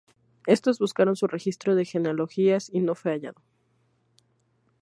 [0.47, 3.39] Estos buscaron su registro de genealogías, y no fué hallado.